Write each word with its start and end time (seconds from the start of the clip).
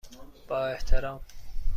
با 0.47 0.59
احترام، 0.67 1.19